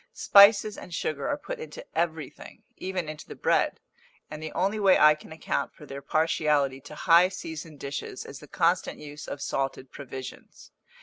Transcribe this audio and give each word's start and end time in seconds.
Spices 0.13 0.79
and 0.79 0.91
sugar 0.95 1.27
are 1.27 1.37
put 1.37 1.59
into 1.59 1.85
everything, 1.95 2.63
even 2.75 3.07
into 3.07 3.27
the 3.27 3.35
bread; 3.35 3.79
and 4.31 4.41
the 4.41 4.51
only 4.53 4.79
way 4.79 4.97
I 4.97 5.13
can 5.13 5.31
account 5.31 5.75
for 5.75 5.85
their 5.85 6.01
partiality 6.01 6.81
to 6.81 6.95
high 6.95 7.29
seasoned 7.29 7.79
dishes 7.79 8.25
is 8.25 8.39
the 8.39 8.47
constant 8.47 8.97
use 8.97 9.27
of 9.27 9.43
salted 9.43 9.91
provisions. 9.91 10.71